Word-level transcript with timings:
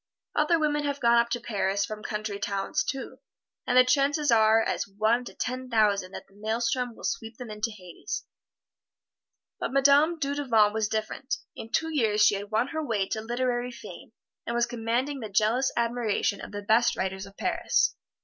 Other 0.33 0.57
women 0.57 0.83
have 0.85 0.99
gone 0.99 1.19
up 1.19 1.29
to 1.29 1.39
Paris 1.39 1.85
from 1.85 2.01
country 2.01 2.39
towns, 2.39 2.83
too, 2.83 3.19
and 3.67 3.77
the 3.77 3.85
chances 3.85 4.31
are 4.31 4.59
as 4.63 4.87
one 4.87 5.25
to 5.25 5.33
ten 5.35 5.69
thousand 5.69 6.11
that 6.13 6.25
the 6.25 6.33
maelstrom 6.33 6.95
will 6.95 7.03
sweep 7.03 7.37
them 7.37 7.51
into 7.51 7.69
hades. 7.69 8.25
But 9.59 9.71
Madame 9.73 10.17
Dudevant 10.17 10.73
was 10.73 10.89
different 10.89 11.35
in 11.55 11.69
two 11.71 11.93
years 11.95 12.25
she 12.25 12.33
had 12.33 12.49
won 12.49 12.69
her 12.69 12.83
way 12.83 13.07
to 13.09 13.21
literary 13.21 13.69
fame, 13.71 14.11
and 14.47 14.55
was 14.55 14.65
commanding 14.65 15.19
the 15.19 15.29
jealous 15.29 15.71
admiration 15.77 16.41
of 16.41 16.51
the 16.51 16.63
best 16.63 16.97
writers 16.97 17.27
of 17.27 17.37
Paris. 17.37 17.95